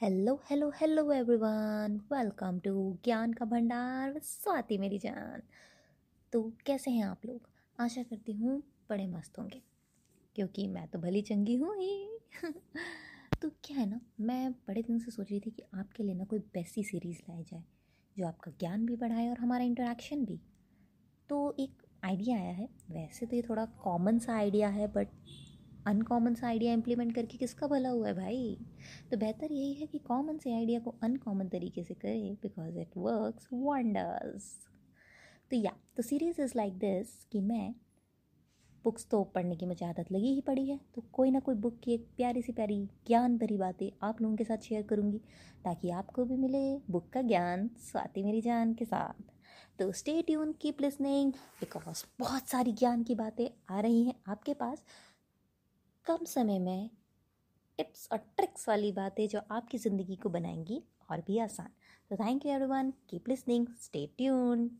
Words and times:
Hello 0.00 0.34
hello 0.50 0.68
hello 0.76 1.02
everyone. 1.12 2.00
Welcome 2.12 2.58
to 2.58 2.72
ज्ञान 3.04 3.32
का 3.32 3.44
भंडार 3.44 4.18
स्वाति 4.18 4.78
मेरी 4.78 4.98
जान। 4.98 5.42
तो 6.32 6.42
कैसे 6.66 6.90
हैं 6.90 7.04
आप 7.04 7.26
लोग? 7.26 7.48
आशा 7.78 8.02
करती 8.02 8.32
हूँ 8.32 8.58
बड़े 8.90 9.06
मस्त 9.06 9.38
होंगे, 9.38 9.62
क्योंकि 10.36 10.66
मैं 10.66 10.86
तो 10.88 10.98
भली 10.98 11.22
चंगी 11.22 11.56
हूँ 11.56 11.76
ही। 11.76 12.18
तो 13.42 13.50
क्या 13.64 13.76
है 13.76 13.86
ना, 13.86 14.00
मैं 14.20 14.52
बड़े 14.52 14.82
दिन 14.82 14.98
से 14.98 15.10
सोच 15.10 15.30
रही 15.30 15.40
थी 15.40 15.50
कि 15.50 15.62
आपके 15.74 16.02
लिए 16.02 16.14
ना 16.14 16.24
कोई 16.24 16.38
बेस्टी 16.54 16.84
सीरीज़ 16.84 17.22
लाई 17.30 17.42
जाए, 17.42 17.64
जो 18.16 18.26
आपका 18.26 18.52
ज्ञान 18.60 18.86
भी 18.86 18.96
बढ़ाए 18.96 19.28
और 19.28 19.38
हमारा 19.38 19.64
इंटरेक्शन 19.64 20.24
भी। 20.24 20.40
तो 21.28 21.54
एक 21.60 21.82
आइडिया 22.04 22.38
आया 22.38 22.52
है, 22.52 22.68
वैसे 22.90 23.26
तो 23.26 23.36
ये 23.36 23.42
थोड़ा 23.42 23.64
कॉमन 23.84 24.18
सा 24.18 24.36
आइडिया 24.36 24.68
है, 24.68 24.92
बट 24.92 25.08
अनकॉमन 25.86 26.34
सा 26.34 26.46
आइडिया 26.46 26.72
इम्प्लीमेंट 26.72 27.14
करके 27.14 27.38
किसका 27.38 27.66
भला 27.66 27.88
हुआ 27.88 28.08
है 28.08 28.14
भाई? 28.14 28.58
तो 29.10 29.16
बेहतर 29.16 29.52
यही 29.52 29.72
है 29.74 29.86
कि 29.86 29.98
कॉमन 29.98 30.38
से 30.38 30.52
आइडिया 30.52 30.80
को 30.80 30.94
अनकॉमन 31.02 31.48
तरीके 31.48 31.84
से 31.84 31.94
करें 31.94 32.34
बिकॉज़ 32.42 32.78
इट 32.78 32.96
वर्क्स 32.96 33.48
वंडर्स 33.52 34.52
तो 35.50 35.56
या 35.56 35.72
तो 35.96 36.02
सीरीज़ 36.02 36.40
इज़ 36.42 36.52
लाइक 36.56 36.78
दिस 36.78 37.24
कि 37.32 37.40
मैं 37.40 37.74
बुक्स 38.84 39.06
तो 39.10 39.22
पढ़ने 39.24 39.56
की 39.56 39.66
मुझे 39.66 39.84
आदत 39.86 40.10
लगी 40.12 40.32
ही 40.34 40.40
पड़ी 40.40 40.68
है 40.68 40.78
तो 40.94 41.02
कोई 41.12 41.30
ना 41.30 41.40
कोई 41.40 41.54
बुक 41.54 41.78
की 41.84 41.92
एक 41.94 42.06
प्यारी 42.16 42.42
सी 42.42 42.52
प्यारी 42.52 42.76
ज्ञान 43.06 43.36
भरी 43.38 43.56
बातें 43.56 43.90
आप 44.02 44.20
लोगों 44.22 44.36
के 44.36 44.44
साथ 44.44 44.58
शेयर 44.58 44.82
करूँगी, 44.82 45.18
ताकि 45.64 45.90
आपको 45.90 46.24
भी 46.24 46.36
मिले 46.36 46.76
बुक 46.90 47.08
का 47.12 47.22
ज्ञान 47.22 47.68
स्वाति 47.82 48.22
मेरी 48.22 48.40
जान 48.40 48.74
के 48.74 48.84
साथ। 48.84 49.22
तो 49.78 49.90
stay 49.92 50.20
tune 50.22 50.52
keep 50.52 50.80
listening 50.80 51.32
because 51.60 52.04
बहुत 52.20 52.48
सारी 52.48 52.72
ज्ञान 52.72 53.02
की 53.02 53.14
बातें 53.14 53.48
आ 53.70 53.80
रही 53.80 54.04
हैं 54.04 54.14
आपके 54.28 54.54
पास 54.54 54.84
कम 56.06 56.24
समय 56.24 56.58
में 56.58 56.90
टिप्स 57.78 58.08
और 58.12 58.18
ट्रिक्स 58.18 58.68
वाली 58.68 58.92
बातें 58.92 59.28
जो 59.28 59.40
आपकी 59.50 59.78
ज़िंदगी 59.78 60.16
को 60.16 60.28
बनाएँगी 60.28 60.82
और 61.10 61.20
भी 61.20 61.38
आसान। 61.38 61.68
तो 62.10 62.16
thank 62.16 62.46
you 62.46 62.52
everyone. 62.52 62.92
Keep 63.10 63.28
listening 63.28 63.66
stay 63.82 64.06
tuned 64.18 64.70